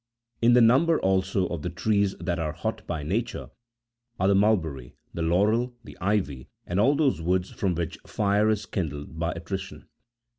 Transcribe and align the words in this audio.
27 0.39 0.49
In 0.49 0.53
the 0.55 0.67
number, 0.67 0.99
also, 1.01 1.45
of 1.49 1.61
the 1.61 1.69
trees 1.69 2.15
that 2.19 2.39
are 2.39 2.53
hot 2.53 2.87
by 2.87 3.03
nature, 3.03 3.51
are 4.19 4.27
the 4.29 4.33
mulberry, 4.33 4.95
the 5.13 5.21
laurel, 5.21 5.75
the 5.83 5.95
ivy, 6.01 6.47
and 6.65 6.79
all 6.79 6.95
those 6.95 7.21
woods 7.21 7.51
from 7.51 7.75
which 7.75 7.99
fire 8.07 8.49
is 8.49 8.65
kindled 8.65 9.19
by 9.19 9.31
attrition. 9.33 9.85